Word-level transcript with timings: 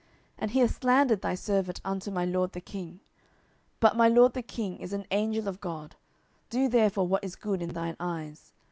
10:019:027 0.01 0.09
And 0.39 0.49
he 0.51 0.59
hath 0.61 0.75
slandered 0.81 1.21
thy 1.21 1.35
servant 1.35 1.81
unto 1.85 2.09
my 2.09 2.25
lord 2.25 2.53
the 2.53 2.59
king; 2.59 3.01
but 3.79 3.95
my 3.95 4.07
lord 4.07 4.33
the 4.33 4.41
king 4.41 4.77
is 4.79 4.93
as 4.95 4.99
an 4.99 5.05
angel 5.11 5.47
of 5.47 5.61
God: 5.61 5.95
do 6.49 6.67
therefore 6.67 7.07
what 7.07 7.23
is 7.23 7.35
good 7.35 7.61
in 7.61 7.69
thine 7.73 7.97
eyes. 7.99 8.51